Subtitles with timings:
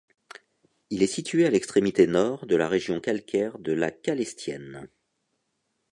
[0.89, 4.89] Il est situé à l'extrémité nord de la région calcaire de la Calestienne.